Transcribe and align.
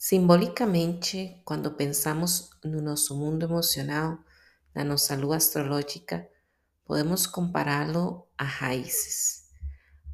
Simbolicamente, 0.00 1.42
quando 1.44 1.72
pensamos 1.72 2.50
no 2.62 2.80
nosso 2.80 3.16
mundo 3.16 3.44
emocional, 3.44 4.16
na 4.72 4.84
nossa 4.84 5.16
lua 5.16 5.38
astrológica, 5.38 6.24
podemos 6.84 7.26
compará-lo 7.26 8.24
a 8.38 8.44
raízes. 8.44 9.48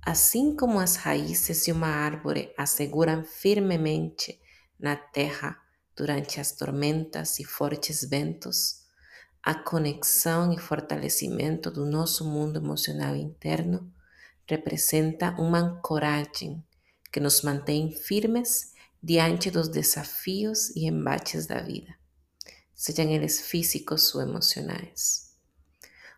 Assim 0.01 0.57
como 0.57 0.81
as 0.81 0.97
raízes 0.97 1.65
de 1.67 1.73
uma 1.73 1.89
árvore 1.89 2.51
asseguram 2.57 3.23
firmemente 3.25 4.41
na 4.81 4.97
terra 4.97 5.61
durante 5.95 6.41
as 6.41 6.53
tormentas 6.53 7.39
e 7.39 7.45
fortes 7.45 8.09
ventos, 8.09 8.87
a 9.43 9.55
conexão 9.55 10.51
e 10.51 10.59
fortalecimento 10.59 11.71
do 11.71 11.85
nosso 11.85 12.25
mundo 12.25 12.59
emocional 12.59 13.15
interno 13.15 13.93
representa 14.49 15.33
uma 15.39 15.59
ancoragem 15.59 16.65
que 17.13 17.21
nos 17.21 17.43
mantém 17.43 17.93
firmes 17.93 18.74
diante 19.07 19.51
dos 19.51 19.69
desafios 19.69 20.71
e 20.75 20.87
embates 20.89 21.47
da 21.47 21.61
vida, 21.61 21.95
sejam 22.75 23.05
eles 23.11 23.39
físicos 23.39 24.15
ou 24.15 24.23
emocionais. 24.23 25.37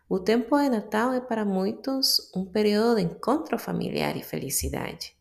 O 0.07 0.21
tempo 0.21 0.57
de 0.57 0.69
Natal 0.69 1.11
é 1.11 1.19
para 1.19 1.43
muitos 1.43 2.31
um 2.33 2.45
período 2.45 2.95
de 2.95 3.01
encontro 3.01 3.59
familiar 3.59 4.15
e 4.15 4.23
felicidade, 4.23 5.13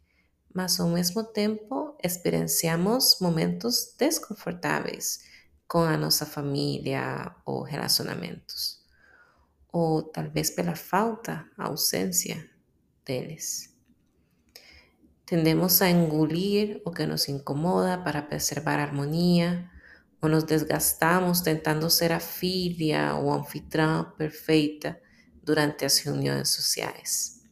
mas 0.55 0.79
ao 0.79 0.89
mesmo 0.89 1.25
tempo 1.25 1.99
experienciamos 2.01 3.19
momentos 3.21 3.97
desconfortáveis 3.99 5.25
com 5.67 5.81
a 5.81 5.97
nossa 5.97 6.25
família 6.25 7.35
ou 7.45 7.63
relacionamentos, 7.63 8.81
ou 9.73 10.05
talvez 10.05 10.51
pela 10.51 10.77
falta, 10.77 11.45
ausência 11.59 12.49
deles. 13.05 13.76
Tendemos 15.27 15.83
a 15.83 15.91
engolir 15.91 16.81
o 16.85 16.93
que 16.93 17.05
nos 17.05 17.29
incomoda 17.29 17.99
para 17.99 18.23
preservar 18.23 18.79
a 18.79 18.85
harmonia, 18.85 19.69
ou 20.23 20.29
nos 20.29 20.45
desgastamos 20.45 21.41
tentando 21.41 21.91
ser 21.91 22.13
a 22.13 22.21
filha 22.21 23.17
ou 23.17 23.33
anfitriã 23.33 24.05
perfeita 24.17 24.97
durante 25.43 25.85
as 25.85 25.99
reuniões 25.99 26.51
sociais. 26.51 27.43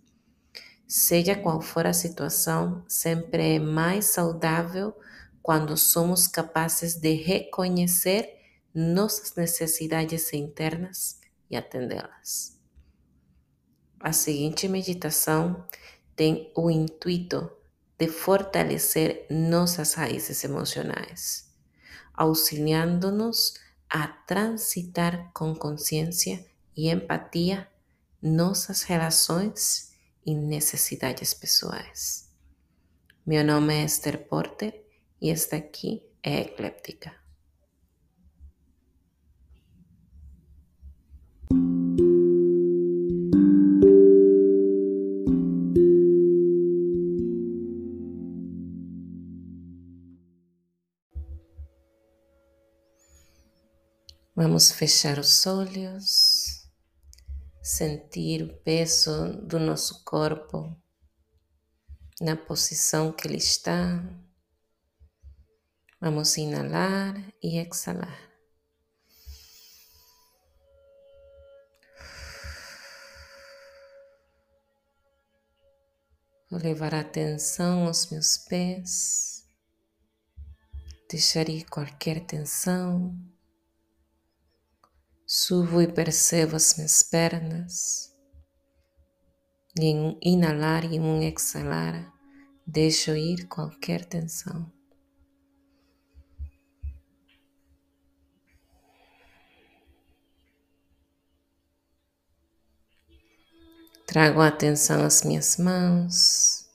Seja 0.87 1.35
qual 1.35 1.61
for 1.61 1.85
a 1.85 1.93
situação, 1.93 2.85
sempre 2.87 3.57
é 3.57 3.59
mais 3.59 4.05
saudável 4.05 4.97
quando 5.43 5.77
somos 5.77 6.29
capazes 6.29 6.95
de 6.95 7.13
reconhecer 7.15 8.39
nossas 8.73 9.35
necessidades 9.35 10.33
internas 10.33 11.21
e 11.51 11.57
atendê-las. 11.57 12.57
A 13.99 14.13
seguinte 14.13 14.69
meditação 14.69 15.67
tem 16.15 16.53
o 16.57 16.71
intuito 16.71 17.51
de 17.99 18.09
fortalecer 18.09 19.27
nossas 19.31 19.95
raízes 19.95 20.43
emocionais, 20.45 21.51
auxiliando-nos 22.13 23.55
a 23.89 24.09
transitar 24.09 25.31
com 25.33 25.55
consciência 25.55 26.45
e 26.77 26.91
empatia 26.91 27.69
nossas 28.21 28.83
relações 28.83 29.93
e 30.27 30.35
necessidades 30.35 31.33
pessoais. 31.35 32.31
Meu 33.27 33.45
nome 33.45 33.75
é 33.75 33.85
Esther 33.85 34.27
Porter 34.27 34.85
e 35.21 35.31
esta 35.31 35.57
aqui 35.57 36.03
é 36.23 36.41
Ecléptica. 36.41 37.24
Vamos 54.37 54.73
fechar 54.73 55.21
os 55.21 55.47
olhos, 55.47 56.69
sentir 57.63 58.43
o 58.43 58.53
peso 58.63 59.33
do 59.43 59.61
nosso 59.61 60.03
corpo 60.03 60.77
na 62.21 62.35
posição 62.35 63.13
que 63.13 63.29
ele 63.29 63.37
está. 63.37 64.03
Vamos 66.01 66.37
inalar 66.37 67.15
e 67.41 67.59
exalar. 67.59 68.29
Vou 76.51 76.59
levar 76.59 76.93
a 76.93 77.01
atenção 77.03 77.87
aos 77.87 78.11
meus 78.11 78.37
pés, 78.37 79.47
deixar 81.09 81.49
ir 81.49 81.67
qualquer 81.67 82.27
tensão. 82.27 83.34
Subo 85.27 85.81
e 85.81 85.91
percebo 85.91 86.55
as 86.57 86.77
minhas 86.77 87.03
pernas. 87.03 88.15
E 89.79 89.87
em 89.87 89.99
um 89.99 90.19
inalar 90.23 90.85
e 90.85 90.97
em 90.97 91.01
um 91.01 91.23
exalar, 91.23 92.13
deixo 92.67 93.17
ir 93.17 93.49
qualquer 93.49 94.05
tensão. 94.05 94.71
Trago 104.07 104.43
a 104.43 104.49
atenção 104.49 105.03
às 105.03 105.23
minhas 105.23 105.57
mãos, 105.57 106.69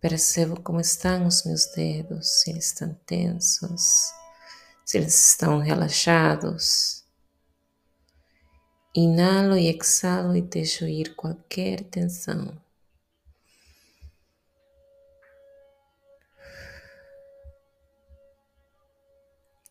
percebo 0.00 0.60
como 0.62 0.80
estão 0.80 1.26
os 1.26 1.44
meus 1.44 1.66
dedos, 1.66 2.40
se 2.40 2.50
eles 2.50 2.68
estão 2.68 2.94
tensos, 3.06 4.12
se 4.84 4.96
eles 4.96 5.28
estão 5.28 5.58
relaxados. 5.58 7.01
Inalo 8.94 9.56
e 9.56 9.68
exalo 9.68 10.36
e 10.36 10.42
deixo 10.42 10.84
ir 10.84 11.14
qualquer 11.16 11.82
tensão. 11.84 12.60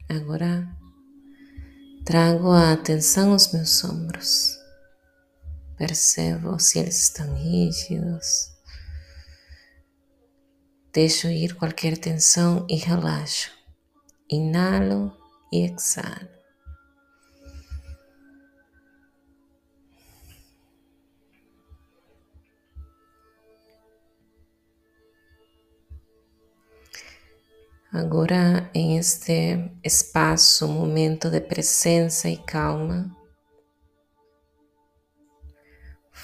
Agora 0.09 0.67
trago 2.03 2.49
a 2.49 2.73
atenção 2.73 3.33
aos 3.33 3.53
meus 3.53 3.83
ombros. 3.83 4.57
Percebo 5.77 6.59
se 6.59 6.79
eles 6.79 7.03
estão 7.03 7.31
rígidos. 7.35 8.51
Deixo 10.91 11.27
ir 11.27 11.53
qualquer 11.53 11.95
tensão 11.95 12.65
e 12.67 12.75
relaxo. 12.75 13.51
Inalo 14.27 15.15
e 15.53 15.63
exalo. 15.63 16.40
Agora, 27.93 28.71
em 28.73 28.97
este 28.97 29.69
espaço, 29.83 30.65
momento 30.65 31.29
de 31.29 31.41
presença 31.41 32.29
e 32.29 32.37
calma, 32.37 33.13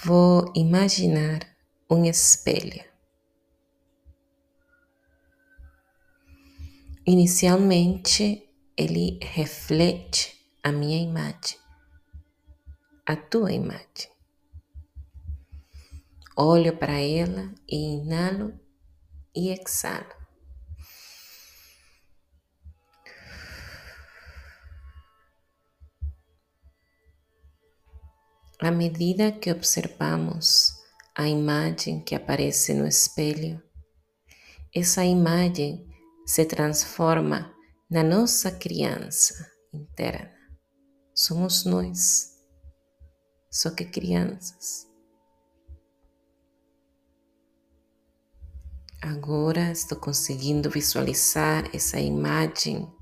vou 0.02 0.50
imaginar 0.56 1.40
um 1.90 2.06
espelho. 2.06 2.82
Inicialmente, 7.06 8.48
ele 8.74 9.18
reflete 9.20 10.42
a 10.62 10.72
minha 10.72 10.96
imagem, 10.96 11.58
a 13.04 13.14
tua 13.14 13.52
imagem. 13.52 14.10
Olho 16.34 16.74
para 16.78 16.98
ela 16.98 17.52
e 17.68 17.76
inalo 17.76 18.58
e 19.34 19.50
exalo. 19.50 20.17
À 28.60 28.72
medida 28.72 29.30
que 29.30 29.52
observamos 29.52 30.72
a 31.14 31.28
imagem 31.28 32.02
que 32.02 32.12
aparece 32.12 32.74
no 32.74 32.88
espelho, 32.88 33.62
essa 34.74 35.04
imagem 35.04 35.86
se 36.26 36.44
transforma 36.44 37.54
na 37.88 38.02
nossa 38.02 38.50
criança 38.50 39.48
interna. 39.72 40.34
Somos 41.14 41.64
nós, 41.64 42.36
só 43.48 43.70
que 43.70 43.84
crianças. 43.84 44.88
Agora 49.00 49.70
estou 49.70 50.00
conseguindo 50.00 50.68
visualizar 50.68 51.70
essa 51.72 52.00
imagem 52.00 52.92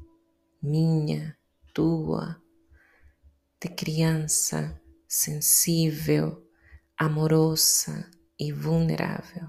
minha, 0.63 1.35
tua, 1.73 2.39
de 3.59 3.71
criança 3.71 4.79
sensível, 5.17 6.47
amorosa 6.99 8.11
e 8.39 8.53
vulnerável. 8.53 9.49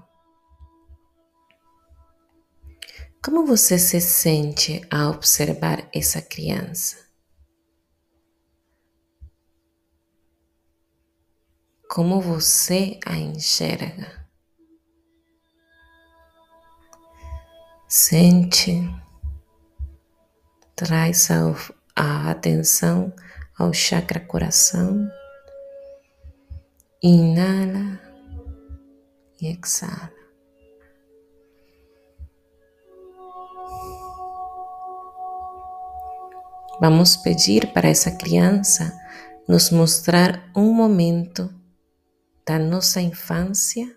Como 3.22 3.44
você 3.44 3.78
se 3.78 4.00
sente 4.00 4.80
a 4.90 5.10
observar 5.10 5.86
essa 5.94 6.22
criança? 6.22 6.96
Como 11.90 12.20
você 12.20 12.98
a 13.04 13.16
enxerga? 13.18 14.26
Sente, 17.86 18.80
traz 20.74 21.30
a, 21.30 21.54
a 21.94 22.30
atenção 22.30 23.12
ao 23.58 23.72
chakra 23.72 24.20
coração, 24.20 25.10
inala 27.02 28.00
e 29.40 29.46
exala. 29.48 30.12
Vamos 36.80 37.16
pedir 37.16 37.72
para 37.72 37.88
essa 37.88 38.10
criança 38.10 38.96
nos 39.48 39.70
mostrar 39.70 40.50
um 40.56 40.72
momento 40.72 41.52
da 42.46 42.58
nossa 42.58 43.00
infância 43.00 43.96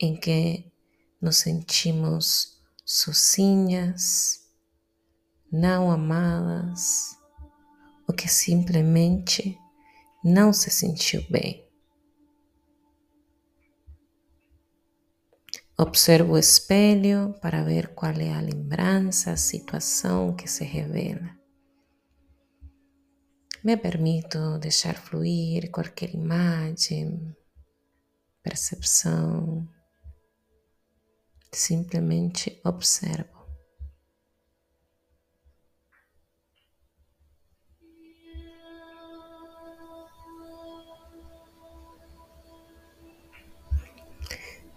em 0.00 0.16
que 0.16 0.72
nos 1.20 1.38
sentimos 1.38 2.60
sozinhas, 2.84 4.40
não 5.50 5.90
amadas, 5.90 7.16
ou 8.08 8.14
que 8.14 8.28
simplesmente 8.28 9.58
não 10.24 10.52
se 10.52 10.70
sentiu 10.70 11.24
bem. 11.30 11.67
Observo 15.80 16.32
o 16.32 16.38
espelho 16.38 17.34
para 17.40 17.62
ver 17.62 17.94
qual 17.94 18.12
é 18.14 18.32
a 18.34 18.40
lembrança, 18.40 19.30
a 19.30 19.36
situação 19.36 20.34
que 20.34 20.48
se 20.48 20.64
revela. 20.64 21.30
Me 23.62 23.76
permito 23.76 24.58
deixar 24.58 24.96
fluir 24.96 25.70
qualquer 25.70 26.12
imagem, 26.12 27.32
percepção. 28.42 29.68
Simplesmente 31.52 32.60
observo. 32.64 33.37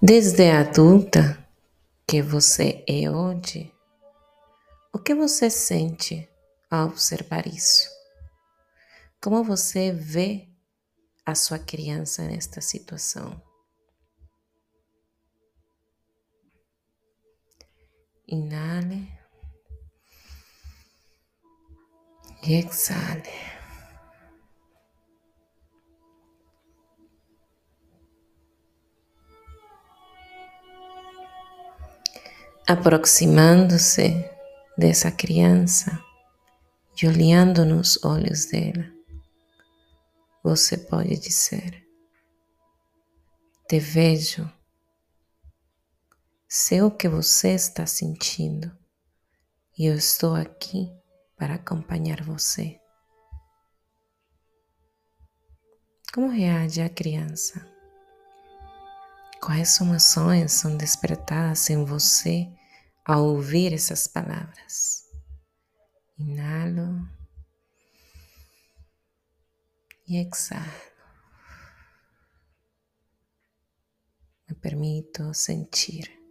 Desde 0.04 0.50
a 0.50 0.62
adulta 0.62 1.48
que 2.08 2.24
você 2.24 2.84
é 2.88 3.08
hoje, 3.08 3.72
o 4.92 4.98
que 4.98 5.14
você 5.14 5.48
sente 5.48 6.28
ao 6.72 6.88
observar 6.88 7.46
isso? 7.46 7.88
Como 9.22 9.44
você 9.44 9.92
vê 9.92 10.50
a 11.24 11.36
sua 11.36 11.60
criança 11.60 12.24
nesta 12.24 12.62
situação? 12.62 13.40
Inale 18.28 19.08
e 22.42 22.56
exale. 22.56 23.61
Aproximando-se 32.72 34.32
dessa 34.78 35.12
criança 35.12 36.02
e 36.96 37.06
olhando 37.06 37.66
nos 37.66 38.02
olhos 38.02 38.46
dela 38.46 38.90
você 40.42 40.78
pode 40.78 41.18
dizer: 41.18 41.86
Te 43.68 43.78
vejo, 43.78 44.50
sei 46.48 46.82
o 46.82 46.90
que 46.90 47.10
você 47.10 47.50
está 47.50 47.86
sentindo 47.86 48.72
e 49.78 49.88
eu 49.88 49.96
estou 49.96 50.34
aqui 50.34 50.90
para 51.36 51.56
acompanhar 51.56 52.24
você. 52.24 52.80
Como 56.14 56.30
reage 56.30 56.82
a 56.82 56.88
criança? 56.88 57.70
Quais 59.42 59.78
emoções 59.82 60.54
são 60.54 60.78
despertadas 60.78 61.70
em 61.70 61.84
você 61.84 62.50
ao 63.06 63.26
ouvir 63.26 63.74
essas 63.74 64.08
palavras? 64.08 65.10
Inalo 66.18 67.08
e 70.08 70.18
exalo. 70.18 70.92
Me 74.48 74.56
permito 74.56 75.34
sentir. 75.34 76.22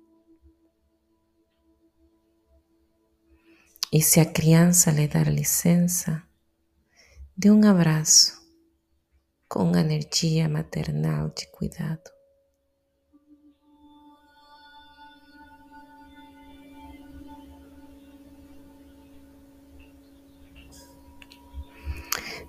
E 3.93 4.01
se 4.01 4.21
a 4.21 4.33
criança 4.33 4.93
lhe 4.93 5.09
dar 5.09 5.27
licença, 5.27 6.23
dê 7.37 7.51
um 7.51 7.67
abraço 7.69 8.41
com 9.49 9.75
energia 9.75 10.49
maternal 10.49 11.31
de 11.31 11.51
cuidado. 11.51 12.20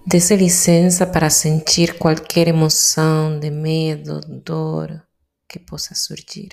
Dê-se 0.06 0.36
licença 0.36 1.06
para 1.06 1.30
sentir 1.30 1.98
qualquer 1.98 2.48
emoção 2.48 3.40
de 3.40 3.50
medo, 3.52 4.20
dor 4.22 5.06
que 5.48 5.60
possa 5.60 5.94
surgir. 5.94 6.50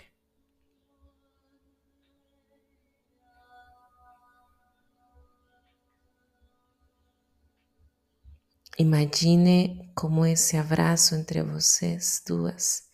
Imagine 8.78 9.90
como 9.94 10.24
esse 10.24 10.56
abraço 10.56 11.16
entre 11.16 11.42
vocês 11.42 12.22
duas 12.24 12.88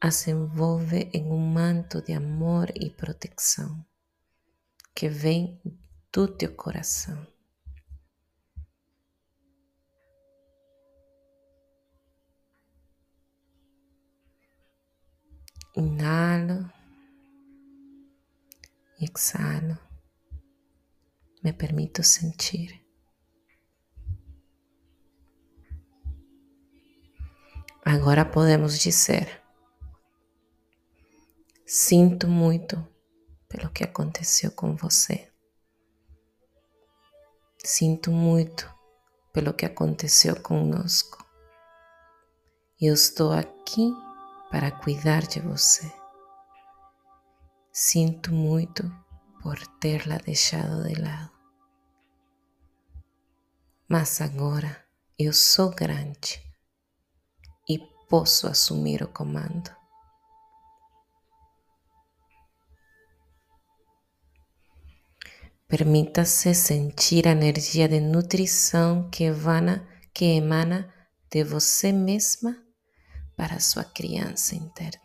as 0.00 0.26
envolve 0.26 1.10
em 1.12 1.30
um 1.30 1.38
manto 1.38 2.00
de 2.00 2.14
amor 2.14 2.72
e 2.74 2.88
proteção 2.88 3.84
que 4.94 5.10
vem 5.10 5.60
do 6.10 6.26
teu 6.26 6.54
coração. 6.54 7.26
Inhalo, 15.76 16.68
exhalo, 19.00 19.78
me 21.44 21.52
permito 21.52 22.02
sentir. 22.02 22.84
Agora 27.84 28.24
podemos 28.24 28.80
dizer: 28.80 29.40
Sinto 31.64 32.26
muito 32.26 32.84
pelo 33.48 33.70
que 33.70 33.84
aconteceu 33.84 34.50
com 34.50 34.74
você. 34.74 35.30
Sinto 37.64 38.10
muito 38.10 38.68
pelo 39.32 39.54
que 39.54 39.64
aconteceu 39.64 40.34
conosco. 40.40 41.24
Eu 42.80 42.94
estou 42.94 43.32
aqui 43.32 43.94
para 44.50 44.72
cuidar 44.72 45.22
de 45.26 45.40
você. 45.40 45.90
Sinto 47.72 48.32
muito 48.32 48.82
por 49.40 49.56
tê-la 49.78 50.18
deixado 50.18 50.82
de 50.82 51.00
lado. 51.00 51.30
Mas 53.88 54.20
agora 54.20 54.84
eu 55.16 55.32
sou 55.32 55.70
grande 55.70 56.42
e 57.68 57.78
posso 58.08 58.48
assumir 58.48 59.02
o 59.02 59.08
comando. 59.08 59.70
Permita-se 65.68 66.52
sentir 66.52 67.28
a 67.28 67.30
energia 67.30 67.88
de 67.88 68.00
nutrição 68.00 69.08
que 69.08 69.22
emana, 69.22 69.88
que 70.12 70.24
emana 70.24 70.92
de 71.30 71.44
você 71.44 71.92
mesma 71.92 72.69
para 73.40 73.58
sua 73.58 73.84
criança 73.84 74.54
interna. 74.54 75.00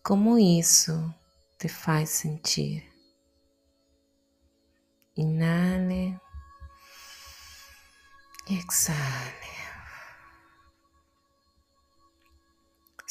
Como 0.00 0.38
isso 0.38 1.12
te 1.58 1.66
faz 1.68 2.10
sentir? 2.10 2.88
Inale, 5.16 6.20
Exhale. 8.48 9.45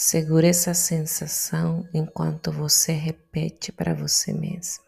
Segure 0.08 0.48
essa 0.48 0.76
sensação 0.76 1.90
enquanto 1.92 2.52
você 2.52 2.92
repete 2.92 3.72
para 3.72 3.96
você 3.96 4.32
mesma. 4.32 4.86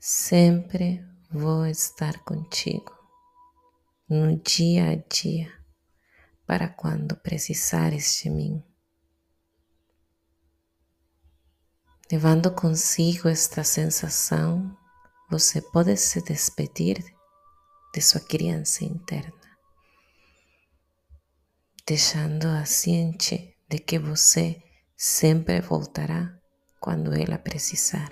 Sempre 0.00 1.00
vou 1.30 1.64
estar 1.64 2.18
contigo 2.24 2.92
no 4.08 4.36
dia 4.36 4.90
a 4.90 4.96
dia 4.96 5.56
para 6.44 6.68
quando 6.68 7.14
precisares 7.14 8.16
de 8.16 8.28
mim. 8.28 8.60
Levando 12.10 12.50
consigo 12.50 13.28
esta 13.28 13.62
sensação, 13.62 14.76
você 15.30 15.62
pode 15.62 15.96
se 15.96 16.20
despedir 16.20 16.98
de 17.94 18.00
sua 18.02 18.20
criança 18.20 18.84
interna 18.84 19.41
deixando-a 21.86 22.64
ciente 22.64 23.56
de 23.68 23.78
que 23.78 23.98
você 23.98 24.62
sempre 24.96 25.60
voltará 25.60 26.38
quando 26.80 27.12
ela 27.12 27.38
precisar. 27.38 28.08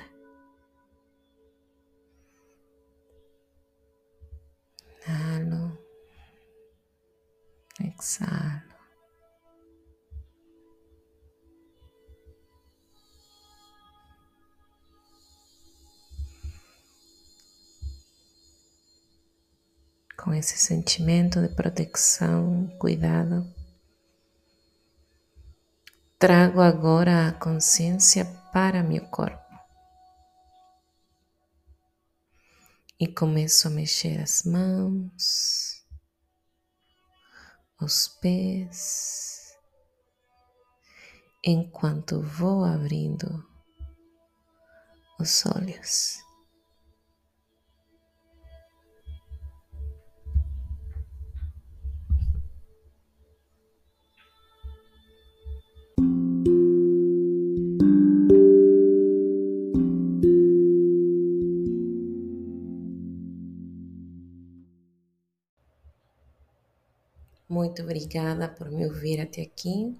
Inhalo, 5.06 5.78
exhalo. 7.80 8.70
Com 20.16 20.34
esse 20.34 20.58
sentimento 20.58 21.40
de 21.40 21.48
proteção, 21.54 22.68
cuidado, 22.78 23.59
Trago 26.20 26.60
agora 26.60 27.28
a 27.28 27.32
consciência 27.32 28.26
para 28.52 28.82
meu 28.82 29.06
corpo 29.06 29.58
e 33.00 33.08
começo 33.08 33.68
a 33.68 33.70
mexer 33.70 34.20
as 34.20 34.42
mãos, 34.44 35.82
os 37.80 38.06
pés, 38.20 39.56
enquanto 41.42 42.20
vou 42.20 42.66
abrindo 42.66 43.42
os 45.18 45.46
olhos. 45.46 46.18
Muito 67.50 67.82
obrigada 67.82 68.48
por 68.48 68.70
me 68.70 68.86
ouvir 68.86 69.20
até 69.20 69.42
aqui. 69.42 69.92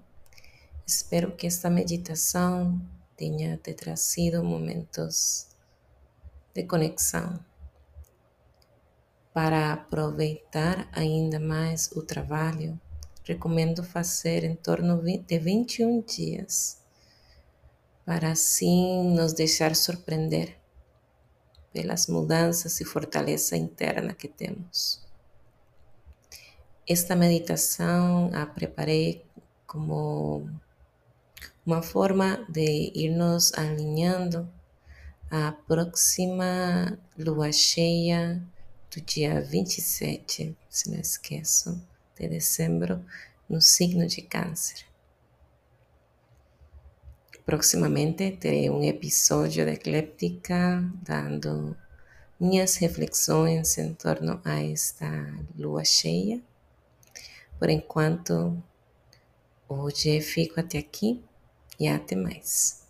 Espero 0.87 1.35
que 1.35 1.45
esta 1.45 1.69
meditação 1.69 2.81
tenha 3.17 3.57
te 3.57 3.73
trazido 3.73 4.41
momentos 4.41 5.49
de 6.53 6.63
conexão 6.63 7.37
para 9.33 9.73
aproveitar 9.73 10.87
ainda 10.93 11.41
mais 11.41 11.91
o 11.91 12.01
trabalho 12.01 12.79
recomendo 13.25 13.83
fazer 13.83 14.45
em 14.45 14.55
torno 14.55 15.01
de 15.03 15.37
21 15.37 16.03
dias, 16.03 16.77
para 18.05 18.31
assim 18.31 19.13
nos 19.13 19.33
deixar 19.33 19.75
surpreender 19.75 20.57
pelas 21.73 22.07
mudanças 22.07 22.79
e 22.79 22.85
fortaleza 22.85 23.57
interna 23.57 24.13
que 24.13 24.29
temos. 24.29 25.10
Esta 26.87 27.15
meditação 27.15 28.31
a 28.33 28.45
preparei 28.45 29.23
como 29.67 30.49
uma 31.63 31.83
forma 31.83 32.43
de 32.49 32.91
irmos 32.95 33.53
alinhando 33.53 34.49
à 35.29 35.51
próxima 35.51 36.97
lua 37.17 37.51
cheia 37.51 38.41
do 38.89 38.99
dia 38.99 39.39
27, 39.39 40.57
se 40.67 40.89
não 40.89 40.99
esqueço 40.99 41.79
de 42.19 42.27
dezembro 42.27 43.05
no 43.47 43.61
signo 43.61 44.07
de 44.07 44.23
Câncer. 44.23 44.83
Proximamente 47.45 48.31
terei 48.31 48.71
um 48.71 48.83
episódio 48.83 49.65
de 49.65 49.73
Ecléptica 49.73 50.83
dando 51.03 51.77
minhas 52.39 52.75
reflexões 52.77 53.77
em 53.77 53.93
torno 53.93 54.41
a 54.43 54.63
esta 54.63 55.07
lua 55.55 55.85
cheia. 55.85 56.41
Por 57.61 57.69
enquanto, 57.69 58.57
hoje 59.67 60.21
fico 60.21 60.59
até 60.59 60.77
aqui 60.77 61.23
e 61.79 61.87
até 61.87 62.15
mais. 62.15 62.80